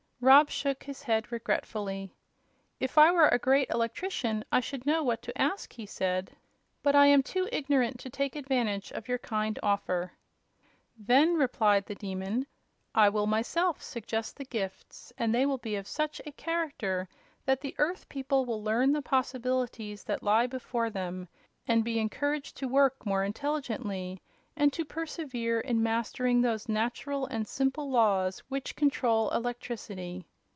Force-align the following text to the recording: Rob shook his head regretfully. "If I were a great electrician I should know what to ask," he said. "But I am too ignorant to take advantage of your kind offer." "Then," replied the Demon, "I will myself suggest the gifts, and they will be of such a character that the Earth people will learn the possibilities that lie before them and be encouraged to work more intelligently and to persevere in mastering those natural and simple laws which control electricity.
Rob 0.23 0.51
shook 0.51 0.83
his 0.83 1.01
head 1.01 1.31
regretfully. 1.31 2.13
"If 2.79 2.95
I 2.99 3.09
were 3.11 3.29
a 3.29 3.39
great 3.39 3.71
electrician 3.71 4.45
I 4.51 4.59
should 4.59 4.85
know 4.85 5.01
what 5.01 5.23
to 5.23 5.35
ask," 5.35 5.73
he 5.73 5.87
said. 5.87 6.37
"But 6.83 6.95
I 6.95 7.07
am 7.07 7.23
too 7.23 7.49
ignorant 7.51 7.99
to 8.01 8.09
take 8.11 8.35
advantage 8.35 8.91
of 8.91 9.07
your 9.07 9.17
kind 9.17 9.57
offer." 9.63 10.11
"Then," 10.95 11.37
replied 11.37 11.87
the 11.87 11.95
Demon, 11.95 12.45
"I 12.93 13.09
will 13.09 13.25
myself 13.25 13.81
suggest 13.81 14.37
the 14.37 14.45
gifts, 14.45 15.11
and 15.17 15.33
they 15.33 15.47
will 15.47 15.57
be 15.57 15.75
of 15.75 15.87
such 15.87 16.21
a 16.23 16.31
character 16.33 17.09
that 17.45 17.61
the 17.61 17.73
Earth 17.79 18.07
people 18.07 18.45
will 18.45 18.61
learn 18.63 18.91
the 18.91 19.01
possibilities 19.01 20.03
that 20.03 20.21
lie 20.21 20.45
before 20.45 20.91
them 20.91 21.29
and 21.67 21.83
be 21.83 21.97
encouraged 21.97 22.55
to 22.57 22.67
work 22.67 23.07
more 23.07 23.23
intelligently 23.23 24.21
and 24.57 24.73
to 24.73 24.83
persevere 24.83 25.61
in 25.61 25.81
mastering 25.81 26.41
those 26.41 26.67
natural 26.67 27.25
and 27.27 27.47
simple 27.47 27.89
laws 27.89 28.39
which 28.49 28.75
control 28.75 29.29
electricity. 29.29 30.25